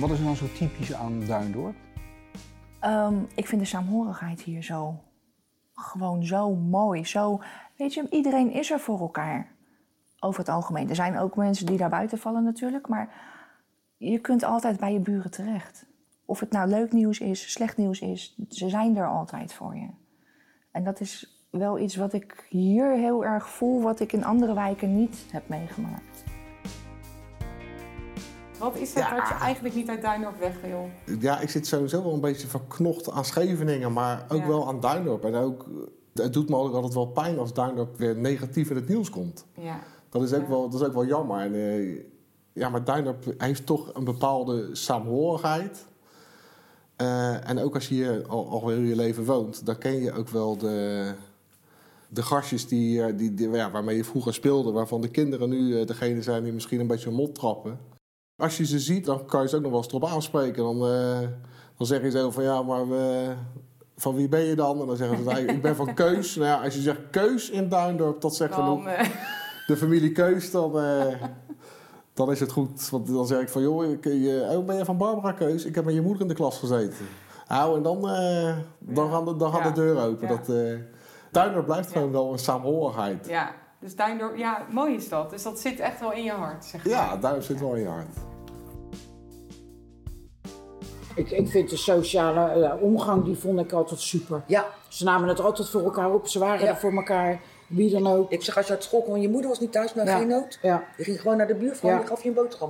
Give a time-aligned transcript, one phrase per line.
[0.00, 1.74] Wat is er dan zo typisch aan Duindorp?
[2.80, 5.00] Ehm, ik vind de saamhorigheid hier zo.
[5.74, 7.06] Gewoon zo mooi.
[7.06, 7.40] Zo,
[7.76, 9.52] weet je, iedereen is er voor elkaar.
[10.18, 10.88] Over het algemeen.
[10.88, 12.88] Er zijn ook mensen die daar buiten vallen natuurlijk.
[12.88, 13.14] Maar
[13.96, 15.86] je kunt altijd bij je buren terecht.
[16.24, 18.36] Of het nou leuk nieuws is, slecht nieuws is.
[18.48, 19.88] Ze zijn er altijd voor je.
[20.72, 23.82] En dat is wel iets wat ik hier heel erg voel.
[23.82, 26.24] Wat ik in andere wijken niet heb meegemaakt.
[28.60, 29.16] Wat is dat Ja.
[29.16, 30.90] dat je eigenlijk niet uit Duindorp weg wil?
[31.20, 34.46] Ja, ik zit sowieso wel een beetje verknocht aan Scheveningen, maar ook Ja.
[34.46, 35.24] wel aan Duindorp.
[35.24, 35.64] En ook,
[36.14, 39.44] het doet me ook altijd wel pijn als Duindorp weer negatief in het nieuws komt.
[39.54, 39.78] Ja.
[40.10, 40.48] Dat is ook, Ja.
[40.48, 41.40] wel, dat is ook wel jammer.
[41.40, 42.00] En, eh,
[42.52, 45.86] ja, maar Duindorp heeft toch een bepaalde saamhorigheid.
[46.96, 50.12] Eh, en ook als je hier al, al heel je leven woont, dan ken je
[50.12, 51.12] ook wel de,
[52.08, 55.84] de gastjes die, eh, die, die, ja, waarmee je vroeger speelde, waarvan de kinderen nu
[55.84, 57.78] degene zijn die misschien een beetje mot trappen.
[58.40, 60.62] Als je ze ziet, dan kan je ze ook nog wel eens erop aanspreken.
[60.62, 61.18] Dan, eh,
[61.76, 63.34] dan zeg je zo van ja, maar we-
[63.96, 64.80] van wie ben je dan?
[64.80, 66.34] En dan zeggen ze, nou, ik ben van Keus.
[66.34, 69.08] Nou ja, als je zegt Keus in Duindorp, dat zegt genoeg eh,
[69.66, 71.14] de familie Keus, dan, eh,
[72.14, 72.88] dan is het goed.
[72.90, 75.64] Want dan zeg ik van, joh, ik, je, oh, ben je van Barbara Keus?
[75.64, 77.06] Ik heb met je moeder in de klas gezeten.
[77.48, 79.10] Nou, en dan, eh, dan Ja.
[79.10, 79.68] gaan de, dan gaan Ja.
[79.68, 80.28] de deuren open.
[80.28, 80.36] Ja.
[80.36, 80.74] Dat, eh
[81.30, 81.94] Duindorp blijft Ja.
[81.96, 83.26] gewoon wel een saamhorigheid.
[83.26, 85.30] Ja, ja, dus Duindorp, ja, mooi is dat.
[85.30, 86.88] Dus dat zit echt wel in je hart, zeg je.
[86.88, 88.16] Duindorp zit wel in je hart.
[91.14, 94.42] Ik, ik vind de sociale eh, omgang, die vond ik altijd super.
[94.46, 96.70] Ja, Ze namen het altijd voor elkaar op, ze waren Ja.
[96.70, 98.30] er voor elkaar, wie dan ook.
[98.30, 100.16] ik zeg als je uit school kwam, je moeder was niet thuis, maar Ja.
[100.18, 100.58] geen nood.
[100.62, 100.84] Ja.
[100.96, 101.96] Je ging gewoon naar de buurvrouw Ja.
[101.96, 102.68] en die gaf je een boterham.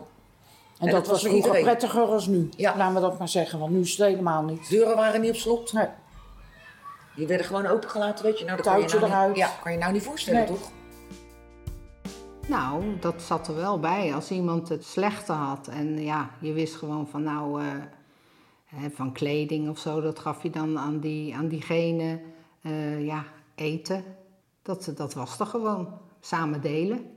[0.78, 1.62] En, En dat, dat was vroeger iedereen.
[1.64, 2.48] prettiger als nu.
[2.56, 2.76] Ja.
[2.76, 4.68] Laten we dat maar zeggen, want nu is het helemaal niet.
[4.70, 5.72] Deuren waren niet op slot.
[5.72, 5.86] Nee.
[7.16, 8.44] Die werden gewoon opengelaten, weet je.
[8.44, 9.28] Nou, dat kan je Touwtje nou eruit.
[9.28, 10.48] Niet, ja, kan je nou niet voorstellen, Nee.
[10.48, 10.70] toch?
[12.48, 14.14] Nou, dat zat er wel bij.
[14.14, 17.66] Als iemand het slechte had en ja, je wist gewoon van nou, eh,
[18.90, 22.20] van kleding of zo, dat gaf je dan aan, die, aan diegene,
[22.62, 24.04] eh, ja, eten.
[24.62, 25.88] Dat, dat was er gewoon.
[26.20, 27.10] Samen delen.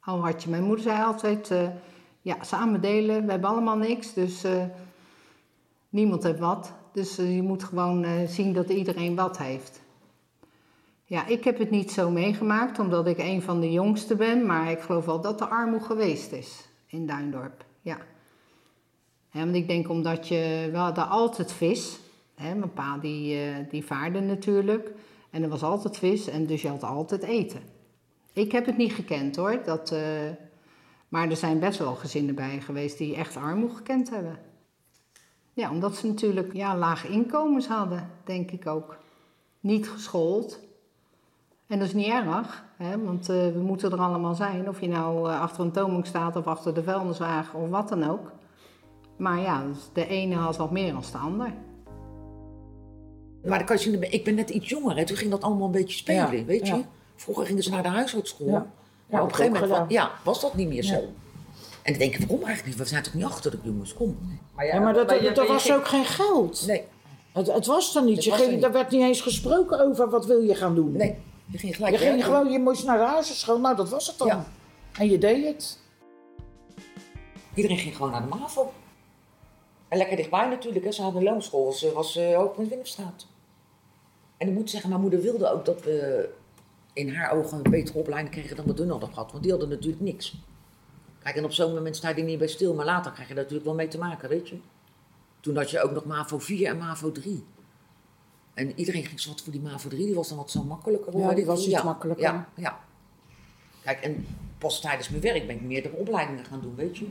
[0.00, 1.68] Al had je, mijn moeder zei altijd, eh,
[2.22, 4.64] ja, samen delen, we hebben allemaal niks, dus eh,
[5.88, 6.72] niemand heeft wat.
[6.92, 9.80] Dus je moet gewoon zien dat iedereen wat heeft.
[11.04, 14.46] Ja, ik heb het niet zo meegemaakt, omdat ik een van de jongsten ben.
[14.46, 17.64] Maar ik geloof wel dat er armoede geweest is in Duindorp.
[17.80, 17.98] Ja.
[19.32, 20.68] Want ik denk omdat je...
[20.70, 21.98] We hadden altijd vis.
[22.34, 24.92] Hè, mijn pa die, eh, die vaarde natuurlijk.
[25.30, 27.60] En er was altijd vis en dus je had altijd eten.
[28.32, 29.62] Ik heb het niet gekend hoor.
[29.64, 30.00] Dat, eh,
[31.08, 34.38] maar er zijn best wel gezinnen bij geweest die echt armoede gekend hebben.
[35.52, 38.96] Ja, omdat ze natuurlijk ja, lage inkomens hadden, denk ik ook.
[39.60, 40.60] Niet geschoold.
[41.66, 44.68] En dat is niet erg, hè, want eh, we moeten er allemaal zijn.
[44.68, 48.32] Of je nou achter een toonbank staat of achter de vuilniswagen of wat dan ook.
[49.16, 51.52] Maar ja, dus de ene had wat meer dan de ander.
[53.44, 55.66] Maar dan kan je zien, ik ben net iets jonger en toen ging dat allemaal
[55.66, 56.74] een beetje spelen, Ja, weet je.
[56.74, 56.82] ja.
[57.16, 58.46] Vroeger gingen ze naar de huishoudschool.
[58.48, 58.66] Ja.
[59.06, 60.94] Maar op een gegeven moment ja, was dat niet meer zo.
[60.94, 61.00] Ja.
[61.82, 62.76] En dan denk ik, waarom eigenlijk niet?
[62.76, 64.18] We zijn toch niet achter de jongens, kom.
[64.54, 66.66] Maar Ja, maar dat, je- dat, je was ging- ook geen geld.
[66.66, 66.82] Nee,
[67.32, 68.24] Het, het was er niet.
[68.24, 68.64] Je ging, er niet.
[68.64, 70.92] Er werd niet eens gesproken over wat wil je gaan doen.
[70.92, 71.16] nee.
[71.46, 72.32] Je ging gelijk Je ging werken.
[72.34, 74.26] gewoon, je moest naar de huisartschool, nou dat was het dan.
[74.26, 74.44] Ja.
[74.98, 75.78] En je deed het.
[77.54, 78.72] Iedereen ging gewoon naar de MAVO.
[79.92, 80.92] En lekker dichtbij natuurlijk, hè.
[80.92, 82.82] ze hadden een loonschool, was, eh, was eh, ook in de.
[84.36, 86.28] En ik moet zeggen, mijn moeder wilde ook dat we
[86.92, 89.30] in haar ogen een betere opleiding kregen dan we toen hadden gehad.
[89.30, 90.34] Want die hadden natuurlijk niks.
[91.22, 93.42] Kijk, en op zo'n moment sta je niet bij stil, maar later krijg je daar
[93.42, 94.58] natuurlijk wel mee te maken, weet je.
[95.40, 97.44] Toen had je ook nog MAVO 4 en MAVO 3.
[98.54, 101.18] En iedereen ging zo wat voor die MAVO 3, die was dan wat zo makkelijker.
[101.18, 102.24] Ja, die was iets ja, makkelijker.
[102.24, 102.80] Ja, ja.
[103.82, 104.26] Kijk, en
[104.58, 107.06] pas tijdens mijn werk ben ik meerdere opleidingen gaan doen, weet je.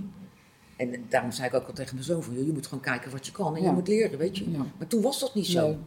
[0.81, 3.25] En daarom zei ik ook al tegen mijn zoon van, je moet gewoon kijken wat
[3.25, 3.68] je kan en Ja.
[3.68, 4.52] je moet leren, weet je.
[4.52, 4.66] Ja.
[4.78, 5.68] Maar toen was dat niet zo.
[5.68, 5.78] Nee.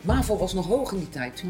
[0.00, 1.44] MAVO was nog hoog in die tijd.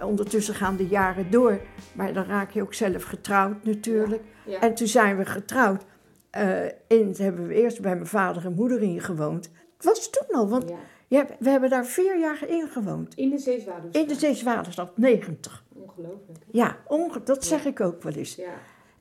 [0.00, 1.60] Ondertussen gaan de jaren door,
[1.92, 4.22] maar dan raak je ook zelf getrouwd natuurlijk.
[4.46, 4.60] Ja.
[4.60, 5.84] En toen zijn we getrouwd.
[6.30, 9.50] Eh in, hebben we eerst bij mijn vader en moeder ingewoond.
[9.76, 10.76] Het was toen al, want Ja.
[11.08, 13.14] je hebt- we hebben daar vier jaar in gewoond.
[13.14, 13.96] In de Zeezwaarders.
[13.98, 15.64] In de Zeeswaterstad, 90.
[15.74, 16.38] Ongelooflijk.
[16.50, 18.34] Ja, onge- dat zeg ik ook wel eens.
[18.34, 18.52] Ja,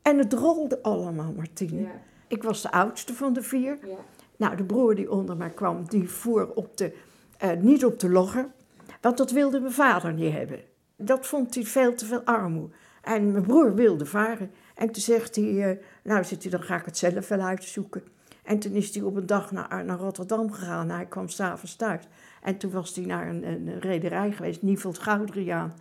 [0.08, 1.82] En het rolde allemaal, Martine.
[1.82, 3.78] ja, Ik was de oudste van de vier.
[3.86, 3.98] ja.
[4.38, 6.96] Nou, de broer die onder mij kwam, die voer op de,
[7.38, 8.48] eh, niet op de logger.
[9.02, 10.60] Want dat wilde mijn vader niet hebben.
[10.96, 12.74] Dat vond hij veel te veel armoede.
[13.02, 14.52] En mijn broer wilde varen.
[14.76, 18.04] En toen zegt hij, eh, nou zit hij, dan ga ik het zelf wel uitzoeken.
[18.44, 20.90] En toen is hij op een dag naar, naar Rotterdam gegaan.
[20.90, 22.04] Hij kwam s'avonds thuis.
[22.42, 25.74] En toen was hij naar een, een rederij geweest, Nieveld Goudriaan.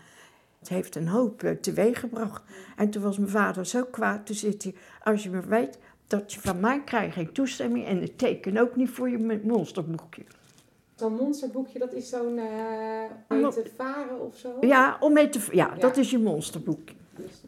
[0.67, 2.43] Het heeft een hoop uh, teweeggebracht.
[2.77, 4.27] En toen was mijn vader zo kwaad.
[4.27, 7.87] Toen zit hij, als je maar weet dat je van mij krijgt geen toestemming...
[7.87, 10.23] en ik teken ook niet voor je monsterboekje.
[10.95, 12.45] Zo'n monsterboekje, dat is zo'n uh,
[13.29, 14.57] om mee te varen of zo?
[14.61, 15.75] Ja, om mee te, ja, ja.
[15.75, 16.95] dat is je monsterboekje.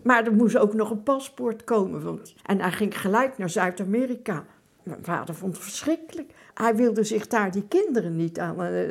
[0.02, 2.02] Maar er moest ook nog een paspoort komen.
[2.02, 4.44] Want, en hij ging gelijk naar Zuid-Amerika.
[4.82, 6.32] Mijn vader vond het verschrikkelijk.
[6.54, 8.54] Hij wilde zich daar die kinderen niet aan...
[8.54, 8.86] Uh, nee,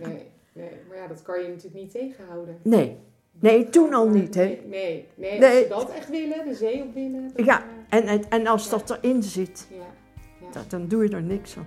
[0.00, 2.58] nee, nee, maar ja, dat kan je natuurlijk niet tegenhouden.
[2.62, 2.98] Nee,
[3.40, 4.44] nee toen al niet, hè?
[4.44, 5.74] Nee, nee, nee, nee.
[5.74, 7.30] als ze dat echt willen, de zee op willen...
[7.34, 8.70] Dan, ja, en, en, en als ja.
[8.70, 9.76] dat erin zit, ja.
[10.40, 10.50] Ja.
[10.52, 11.66] Dat, dan doe je er niks aan.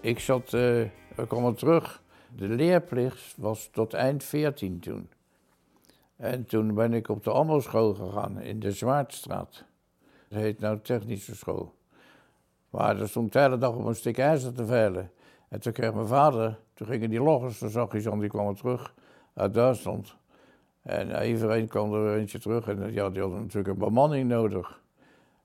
[0.00, 2.02] Ik zat, uh, ik kwam terug.
[2.36, 5.08] De leerplicht was tot eind 14 toen.
[6.16, 9.64] En toen ben ik op de Amelschool gegaan in de Zwaardstraat.
[10.28, 11.74] Dat heet nou technische school.
[12.70, 15.10] Maar er stond de hele dag op een stuk ijzer te veilen.
[15.48, 18.54] En toen kreeg mijn vader, toen gingen die loggers, toen zag hij zo, die kwam
[18.54, 18.94] terug
[19.36, 20.14] uit Duitsland.
[20.82, 24.80] En iedereen kwam er eentje terug en ja, die hadden natuurlijk een bemanning nodig.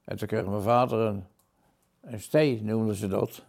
[0.03, 1.23] En toen kreeg mijn vader een,
[2.01, 3.45] een stee, noemden ze dat.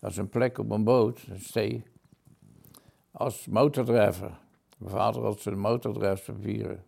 [0.00, 1.84] Dat is een plek op een boot, een stee,
[3.10, 4.30] als motordrijver.
[4.78, 6.84] Mijn vader had zijn motordrijfspapieren.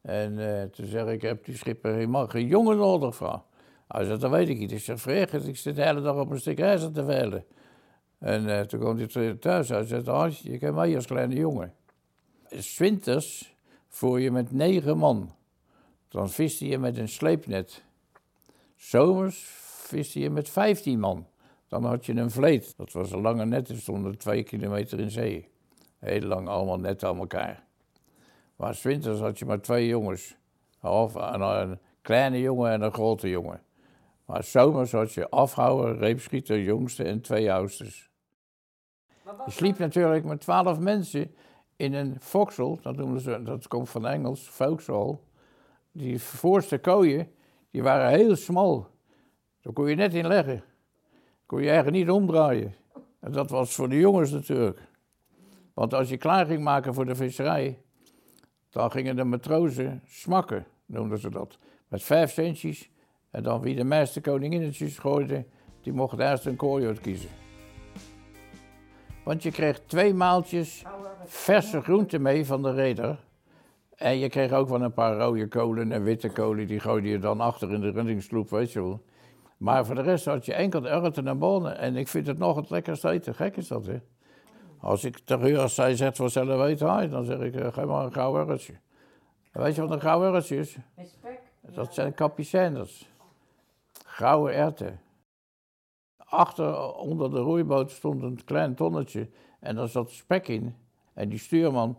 [0.00, 3.42] En uh, toen zeg ik, heb die schipper helemaal geen jongen nodig van.
[3.88, 4.72] Hij zei, dat weet ik niet.
[4.72, 7.44] Ik zeg, verrekend, ik zit de hele dag op een stuk ijzer te veilen.
[8.18, 11.74] En uh, toen kwam hij thuis en zei, Hans, je kan mij als kleine jongen.
[12.48, 13.56] Swinters
[13.88, 15.34] voer je met negen man.
[16.08, 17.84] Dan viste je met een sleepnet.
[18.76, 19.44] Zomers
[19.86, 21.26] viste je met vijftien man.
[21.68, 22.76] Dan had je een vleet.
[22.76, 25.48] Dat was een lange net, er stonden twee kilometer in zee.
[25.98, 27.64] Heel lang allemaal net aan elkaar.
[28.56, 30.36] Maar winters had je maar twee jongens.
[30.80, 33.62] Of een, kleine jongen en een grote jongen.
[34.24, 38.10] Maar zomers had je afhouwer, reepschieter, jongste en twee oudsters.
[39.24, 41.34] Je sliep natuurlijk met twaalf mensen
[41.76, 45.20] in een foksel, dat, noemen ze, dat komt van Engels, foksel.
[45.92, 47.30] Die voorste kooien,
[47.70, 48.86] die waren heel smal.
[49.60, 50.64] Daar kon je net in leggen.
[51.46, 52.74] Kon je eigenlijk niet omdraaien.
[53.20, 54.80] En dat was voor de jongens natuurlijk.
[55.74, 57.78] Want als je klaar ging maken voor de visserij,
[58.70, 61.58] dan gingen de matrozen smakken, noemden ze dat.
[61.88, 62.90] Met vijf centjes.
[63.34, 65.44] En dan wie de meeste koninginnetjes gooide,
[65.80, 67.28] die mocht eerst een kooi uitkiezen.
[69.24, 70.84] Want je kreeg twee maaltjes
[71.24, 73.18] verse groenten mee van de reder.
[73.96, 77.18] En je kreeg ook wel een paar rode kolen en witte kolen, die gooide je
[77.18, 79.02] dan achter in de rundingssloep, weet je wel.
[79.56, 81.78] Maar voor de rest had je enkel erwten en bonen.
[81.78, 83.34] En ik vind het nog het lekkerste eten.
[83.34, 83.98] Gek is dat, hè?
[84.78, 88.04] Als ik tegen als zij zegt voor zelf weten, dan zeg ik, uh, geef maar
[88.04, 88.74] een gauw erwtje.
[89.52, 90.76] Weet je wat een gauw erwtje is?
[90.96, 91.40] Met spek?
[91.74, 93.12] Dat zijn capucijners.
[94.14, 95.00] Grauwe erwten.
[96.16, 99.28] Achter, onder de roeiboot stond een klein tonnetje
[99.60, 100.74] en daar zat spek in.
[101.14, 101.98] En die stuurman,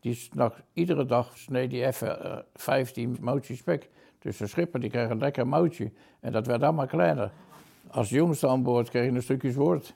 [0.00, 3.90] die snak, iedere dag sneed die even uh, 15 mootjes spek.
[4.18, 7.32] Dus de schipper die kreeg een lekker mootje en dat werd allemaal kleiner.
[7.90, 9.94] Als jongste aan boord kreeg je een stukje zwoord.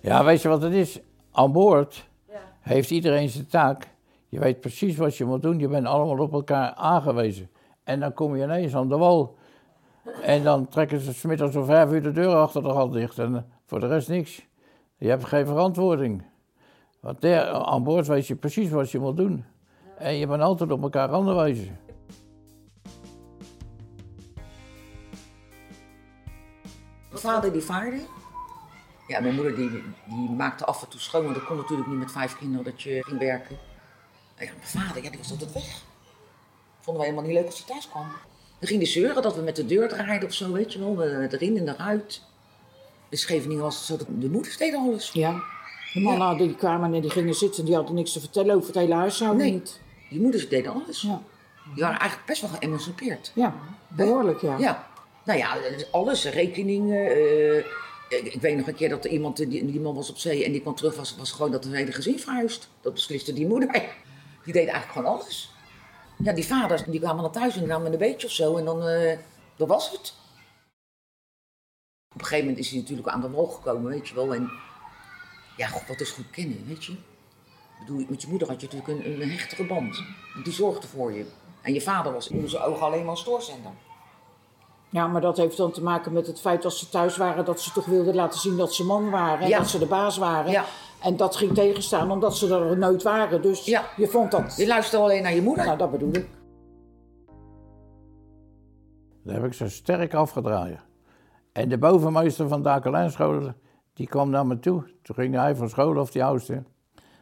[0.00, 1.00] Ja, weet je wat het is?
[1.30, 2.40] Aan boord ja.
[2.60, 3.88] heeft iedereen zijn taak.
[4.28, 5.58] Je weet precies wat je moet doen.
[5.58, 7.50] Je bent allemaal op elkaar aangewezen.
[7.90, 9.36] En dan kom je ineens aan de wal.
[10.22, 13.18] En dan trekken ze smiddags om vijf uur de deur achter de hand dicht.
[13.18, 14.46] En voor de rest niks.
[14.96, 16.22] Je hebt geen verantwoording.
[17.00, 19.44] Want daar, aan boord weet je precies wat je moet doen.
[19.98, 21.78] En je bent altijd op elkaar aangewezen.
[27.08, 28.00] Mijn vader die vaarde.
[29.06, 29.70] Ja, mijn moeder die,
[30.06, 32.82] die maakte af en toe schoon, want dat kon natuurlijk niet met vijf kinderen dat
[32.82, 33.56] je ging werken.
[34.36, 35.88] Mijn vader, ja, die was altijd weg.
[36.80, 38.06] Vonden wij helemaal niet leuk als hij thuis kwam.
[38.58, 40.94] Dan ging hij zeuren dat we met de deur draaiden of zo, weet je wel,
[40.94, 42.22] met erin en eruit.
[43.08, 45.10] De Scheveningen was zo de moeders deden alles.
[45.12, 45.42] Ja,
[45.92, 48.76] de mannen die kwamen en die gingen zitten, die hadden niks te vertellen over het
[48.78, 49.52] hele huishouden Nee.
[49.52, 49.80] niet.
[50.10, 51.00] Die moeders deden alles.
[51.02, 51.22] Ja.
[51.74, 53.32] Die waren eigenlijk best wel geëmancipeerd.
[53.34, 53.54] Ja,
[53.88, 54.58] behoorlijk ja.
[54.58, 54.88] Ja.
[55.24, 55.56] Nou ja,
[55.90, 57.06] alles, rekeningen.
[57.10, 57.56] eh,
[58.08, 60.44] ik, ik weet nog een keer dat er iemand, die, die man was op zee
[60.44, 62.68] en die kwam terug, was, was gewoon dat het hele gezin verhuisd.
[62.80, 63.68] Dat besliste die moeder.
[64.44, 65.50] Die deed eigenlijk gewoon alles.
[66.22, 68.64] Ja, die vaders die kwamen naar thuis en die namen een beetje of zo en
[68.64, 69.18] dan eh,
[69.56, 70.14] dat was het.
[72.14, 74.34] Op een gegeven moment is hij natuurlijk aan de wal gekomen, weet je wel.
[74.34, 74.50] En
[75.56, 76.92] ja, god, wat is goed kennen, weet je.
[76.92, 80.02] Ik bedoel, met je moeder had je natuurlijk een, een hechtere band.
[80.44, 81.26] Die zorgde voor je.
[81.62, 83.72] En je vader was in onze ogen alleen maar een stoorzender.
[84.88, 87.60] Ja, maar dat heeft dan te maken met het feit dat ze thuis waren, dat
[87.60, 89.58] ze toch wilden laten zien dat ze man waren en Ja.
[89.58, 90.50] dat ze de baas waren.
[90.50, 90.64] Ja.
[91.02, 93.42] En dat ging tegenstaan omdat ze er nooit waren.
[93.42, 93.84] Dus Ja.
[93.96, 94.56] je vond dat.
[94.56, 95.64] Je luisterde alleen naar je moeder.
[95.64, 96.28] Nou, dat bedoel ik.
[99.24, 100.78] Dat heb ik zo sterk afgedraaid.
[101.52, 103.52] En de bovenmeester van de
[103.92, 104.84] Die kwam naar me toe.
[105.02, 106.62] Toen ging hij van school of die oudste.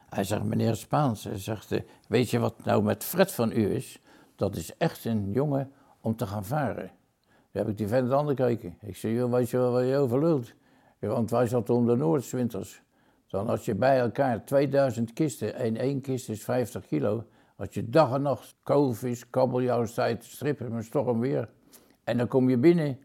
[0.08, 1.72] Hij zegt, meneer Spaans, hij zegt,
[2.08, 4.00] weet je wat nou met Fred van u is?
[4.36, 6.90] Dat is echt een jongen om te gaan varen.
[7.20, 8.78] Toen heb ik die vent aan gekeken.
[8.80, 10.52] Ik zei, joh, weet je wel waar je over lult?
[11.00, 12.82] Ja, want wij zaten om de Noordswinters.
[13.28, 17.24] Dan als je bij elkaar 2000 kisten en één kist is 50 kilo.
[17.56, 21.48] Als je dag en nacht koolvis, kabeljauwstijd, strippen met storm weer.
[22.04, 22.98] En dan kom je binnen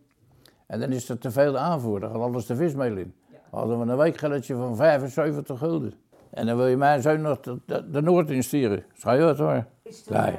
[0.68, 2.00] en dan is er te veel aanvoer.
[2.00, 3.13] Dan gaat alles de vismeel in.
[3.30, 5.94] We hadden we een weekgelletje van 75 gulden.
[6.30, 8.86] En dan wil je mijn zoon nog de, de, de Noord insturen.
[8.96, 9.65] Je het hoor?
[10.10, 10.36] Nee.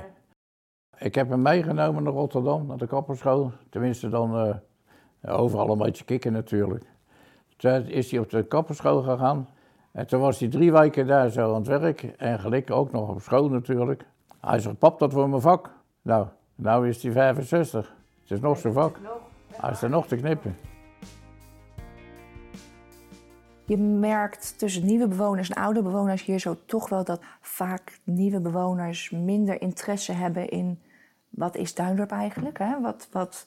[0.98, 3.52] Ik heb hem meegenomen naar Rotterdam, naar de kapperschool.
[3.70, 4.46] Tenminste dan
[5.20, 6.84] uh, overal een beetje kikken natuurlijk.
[7.56, 9.48] Toen is hij op de kapperschool gegaan.
[9.94, 12.02] En toen was hij drie weken daar zo aan het werk.
[12.02, 14.04] En gelijk ook nog op school natuurlijk.
[14.40, 15.70] Hij zegt, pap, dat wordt mijn vak.
[16.02, 17.94] Nou, nou is hij 65.
[18.22, 18.98] Het is nog zijn vak.
[19.52, 20.56] Hij is er nog te knippen.
[23.66, 28.40] Je merkt tussen nieuwe bewoners en oude bewoners hier zo toch wel dat vaak nieuwe
[28.40, 30.82] bewoners minder interesse hebben in
[31.28, 32.58] wat is Duindorp eigenlijk.
[32.58, 32.80] Hè?
[32.80, 33.46] Wat, wat,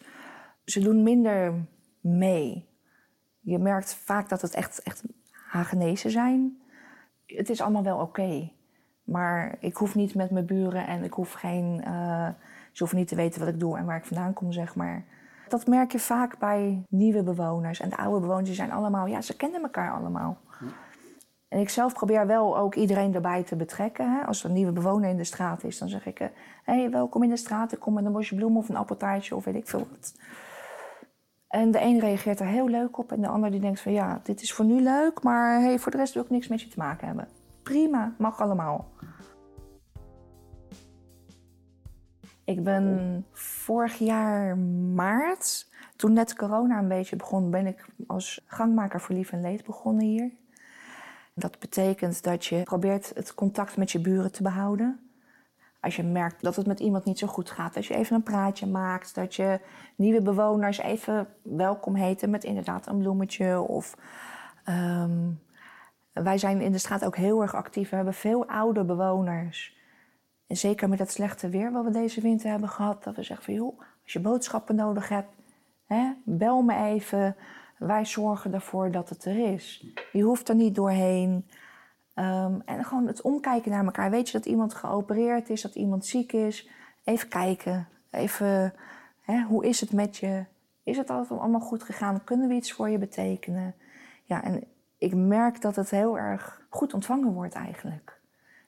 [0.66, 1.54] ze doen minder
[2.02, 2.70] mee.
[3.40, 5.04] Je merkt vaak dat het echt, echt
[5.48, 6.62] Hagenezen zijn.
[7.26, 8.50] Het is allemaal wel oké.
[9.04, 11.82] Maar ik hoef niet met mijn buren en ik hoef geen.
[11.88, 12.28] Uh,
[12.72, 15.04] ze hoeven niet te weten wat ik doe en waar ik vandaan kom, zeg maar.
[15.48, 17.80] Dat merk je vaak bij nieuwe bewoners.
[17.80, 20.38] En de oude bewoners zijn allemaal, ja, ze kennen elkaar allemaal.
[21.48, 24.12] En ik zelf probeer wel ook iedereen erbij te betrekken.
[24.12, 24.26] Hè.
[24.26, 26.30] Als er een nieuwe bewoner in de straat is, dan zeg ik: hé,
[26.64, 27.72] hey, welkom in de straat.
[27.72, 30.14] Ik kom met een bosje bloemen of een appeltaartje of weet ik veel wat.
[31.48, 34.20] En de een reageert er heel leuk op en de ander die denkt van ja,
[34.24, 36.68] dit is voor nu leuk, maar hey, voor de rest wil ik niks met je
[36.68, 37.28] te maken hebben.
[37.64, 38.90] Prima, mag allemaal.
[42.44, 49.02] Ik ben vorig jaar maart, toen net corona een beetje begon, ben ik als gangmaker
[49.02, 50.32] voor lief en leed begonnen hier.
[51.34, 55.07] Dat betekent dat je probeert het contact met je buren te behouden.
[55.88, 58.24] Als je merkt dat het met iemand niet zo goed gaat, dat je even een
[58.24, 59.60] praatje maakt, dat je
[59.96, 63.62] nieuwe bewoners even welkom heten met inderdaad een bloemetje.
[63.62, 63.98] Of,
[64.70, 65.42] um,
[66.14, 67.90] wij zijn in de straat ook heel erg actief.
[67.90, 69.78] We hebben veel oude bewoners.
[70.48, 73.46] En zeker met het slechte weer wat we deze winter hebben gehad, dat we zeggen
[73.46, 75.32] van joh, als je boodschappen nodig hebt,
[75.86, 77.36] hè, bel me even.
[77.78, 79.88] Wij zorgen ervoor dat het er is.
[80.12, 81.46] Je hoeft er niet doorheen.
[82.20, 84.10] Um, en gewoon het omkijken naar elkaar.
[84.10, 86.70] Weet je dat iemand geopereerd is, dat iemand ziek is?
[87.04, 87.88] Even kijken.
[88.12, 88.74] Even,
[89.22, 90.46] hè, hoe is het met je?
[90.84, 92.24] Is het allemaal goed gegaan?
[92.24, 93.76] Kunnen we iets voor je betekenen?
[94.24, 94.64] Ja, en
[94.98, 98.20] ik merk dat het heel erg goed ontvangen wordt eigenlijk.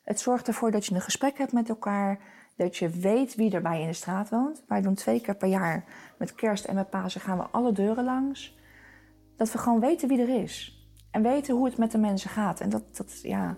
[0.03, 2.19] Het zorgt ervoor dat je een gesprek hebt met elkaar.
[2.55, 4.63] Dat je weet wie er bij in de straat woont.
[4.67, 5.83] Wij doen twee keer per jaar
[6.17, 8.57] met kerst en met Pasen gaan we alle deuren langs.
[9.35, 10.78] Dat we gewoon weten wie er is.
[11.11, 12.59] En weten hoe het met de mensen gaat.
[12.59, 13.57] En dat, dat ja,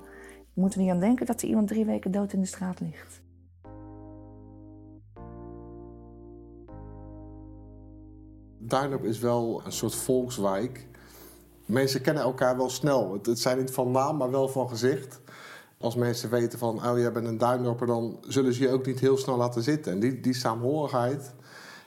[0.53, 3.21] we moeten niet aan denken dat er iemand drie weken dood in de straat ligt.
[8.57, 10.87] Duinop is wel een soort volkswijk.
[11.65, 13.19] Mensen kennen elkaar wel snel.
[13.23, 15.21] Het, zijn niet van naam, maar wel van gezicht.
[15.77, 18.99] Als mensen weten van, oh jij bent een Duindorper, dan zullen ze je ook niet
[18.99, 19.91] heel snel laten zitten.
[19.91, 21.33] En die, die saamhorigheid.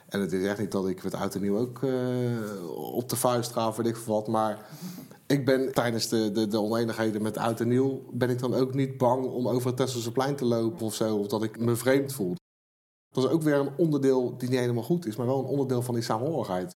[0.09, 3.51] En het is echt niet dat ik het uit nieuw ook uh, op de vuist
[3.51, 4.27] ga, weet ik wat.
[4.27, 4.69] Maar
[5.27, 8.03] ik ben tijdens de, de, de oneenigheden met Oud en Nieuw...
[8.11, 11.17] ben ik dan ook niet bang om over het Tesselse te lopen of zo...
[11.17, 12.35] of dat ik me vreemd voel.
[13.09, 15.15] Dat is ook weer een onderdeel die niet helemaal goed is...
[15.15, 16.75] maar wel een onderdeel van die saamhorigheid.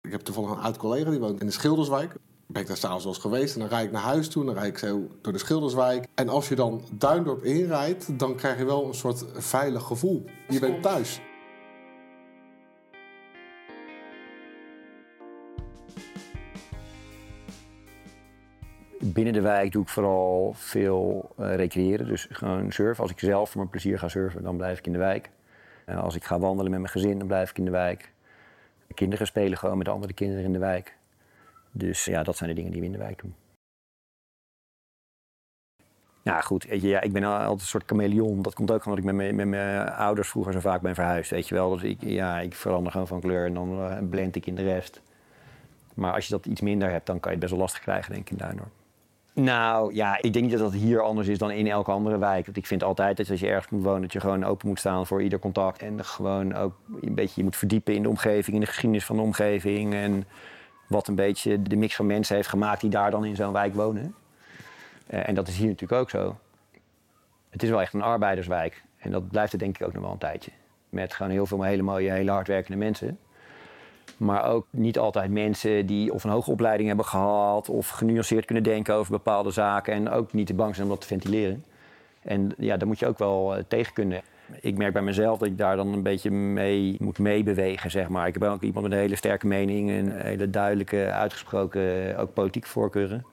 [0.00, 2.14] Ik heb toevallig een oud collega die woont in de Schilderswijk.
[2.46, 4.40] Ben ik daar s'avonds wel eens geweest en dan rijd ik naar huis toe...
[4.40, 6.06] en dan rijd ik zo door de Schilderswijk.
[6.14, 10.24] En als je dan Duindorp inrijdt, dan krijg je wel een soort veilig gevoel.
[10.48, 11.20] Je bent thuis.
[19.00, 23.02] Binnen de wijk doe ik vooral veel uh, recreëren, dus gewoon surfen.
[23.02, 25.30] Als ik zelf voor mijn plezier ga surfen, dan blijf ik in de wijk.
[25.86, 28.12] Uh, als ik ga wandelen met mijn gezin, dan blijf ik in de wijk.
[28.94, 30.96] Kinderen spelen gewoon met andere kinderen in de wijk.
[31.70, 33.34] Dus ja, dat zijn de dingen die we in de wijk doen.
[36.22, 36.66] Ja, goed.
[36.68, 38.42] Ja, ik ben altijd een soort chameleon.
[38.42, 41.30] Dat komt ook omdat ik met mijn, met mijn ouders vroeger zo vaak ben verhuisd.
[41.30, 41.70] Weet je wel.
[41.70, 44.62] Dus ik, ja, ik verander gewoon van kleur en dan uh, blend ik in de
[44.62, 45.00] rest.
[45.94, 48.12] Maar als je dat iets minder hebt, dan kan je het best wel lastig krijgen,
[48.12, 48.60] denk ik, in.
[49.40, 52.44] Nou ja, ik denk dat dat hier anders is dan in elke andere wijk.
[52.44, 54.78] Want ik vind altijd dat als je ergens moet wonen, dat je gewoon open moet
[54.78, 55.82] staan voor ieder contact.
[55.82, 59.16] En gewoon ook een beetje je moet verdiepen in de omgeving, in de geschiedenis van
[59.16, 59.94] de omgeving.
[59.94, 60.24] En
[60.88, 63.74] wat een beetje de mix van mensen heeft gemaakt die daar dan in zo'n wijk
[63.74, 64.14] wonen.
[65.10, 66.36] Uh, en dat is hier natuurlijk ook zo.
[67.50, 68.82] Het is wel echt een arbeiderswijk.
[68.98, 70.50] En dat blijft het denk ik ook nog wel een tijdje.
[70.88, 73.18] Met gewoon heel veel hele mooie, hele hardwerkende mensen.
[74.18, 77.68] Maar ook niet altijd mensen die of een hoge opleiding hebben gehad...
[77.68, 79.92] of genuanceerd kunnen denken over bepaalde zaken...
[79.92, 81.64] en ook niet te bang zijn om dat te ventileren.
[82.22, 84.22] En ja, daar moet je ook wel eh, tegen kunnen.
[84.60, 88.26] Ik merk bij mezelf dat ik daar dan een beetje mee moet meebewegen, zeg maar.
[88.26, 89.90] Ik heb ook iemand met een hele sterke mening...
[89.90, 93.24] en hele duidelijke, uitgesproken, ook politieke voorkeuren...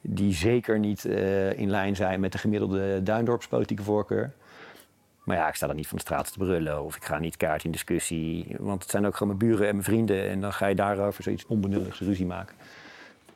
[0.00, 4.32] die zeker niet eh, in lijn zijn met de gemiddelde Duindorps politieke voorkeur...
[5.30, 7.36] Maar ja, ik sta dan niet van de straat te brullen of ik ga niet
[7.36, 8.56] kaart in discussie.
[8.58, 10.28] Want het zijn ook gewoon mijn buren en mijn vrienden.
[10.28, 12.56] En dan ga je daarover zoiets onbenulligs ruzie maken.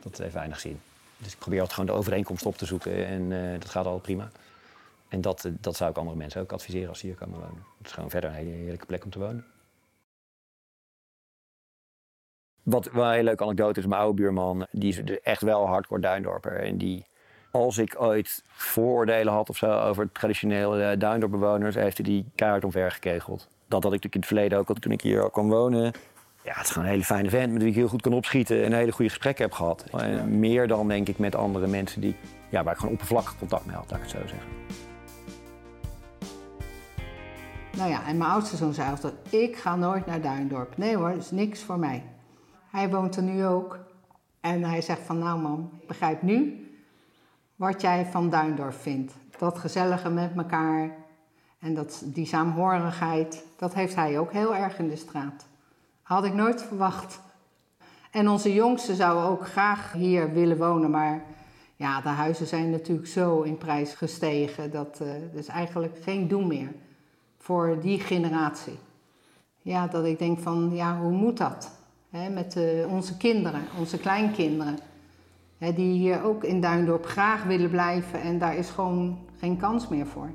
[0.03, 0.81] Dat heeft weinig zin.
[1.19, 3.99] Dus ik probeer altijd gewoon de overeenkomst op te zoeken en uh, dat gaat al
[3.99, 4.31] prima.
[5.09, 7.63] En dat, uh, dat zou ik andere mensen ook adviseren als ze hier komen wonen.
[7.79, 9.47] Het is gewoon verder een hele heerlijke plek om te wonen.
[12.63, 16.01] Wat wel een hele leuke anekdote is, mijn oude buurman, die is echt wel hardcore
[16.01, 16.61] Duindorper.
[16.61, 17.07] En die
[17.55, 22.65] als ik ooit vooroordelen had of zo over traditionele uh, Duindorpbewoners, heeft hij die kaart
[22.65, 23.49] omver gekegeld.
[23.69, 25.93] Dat had ik natuurlijk in het verleden ook, toen ik hier kwam wonen.
[26.43, 28.59] Ja, het is gewoon een hele fijne vent met wie ik heel goed kan opschieten
[28.59, 29.85] en een hele goede gesprekken heb gehad.
[29.93, 32.17] En meer dan denk ik met andere mensen die,
[32.49, 34.49] ja, waar ik gewoon oppervlakkig contact mee had, laat ik het zo zeggen.
[37.77, 40.77] Nou ja, en mijn oudste zoon zei altijd, ik ga nooit naar Duindorp.
[40.77, 42.03] Nee hoor, dat is niks voor mij.
[42.71, 43.79] Hij woont er nu ook.
[44.41, 46.64] En hij zegt van, nou mam, ik begrijp nu
[47.57, 49.13] wat jij van Duindorf vindt.
[49.39, 50.91] Dat gezellige met elkaar
[51.59, 55.47] en dat, die saamhorigheid, dat heeft hij ook heel erg in de straat.
[56.03, 57.21] Had ik nooit verwacht.
[58.11, 61.23] En onze jongste zou ook graag hier willen wonen, maar
[61.77, 66.47] ja, de huizen zijn natuurlijk zo in prijs gestegen dat uh, is eigenlijk geen doen
[66.47, 66.73] meer
[67.39, 68.79] voor die generatie.
[69.63, 71.71] Ja, dat ik denk van, ja, hoe moet dat?
[72.31, 74.79] Met uh, onze kinderen, onze kleinkinderen
[75.59, 80.07] die hier ook in Duindorp graag willen blijven en daar is gewoon geen kans meer
[80.07, 80.31] voor.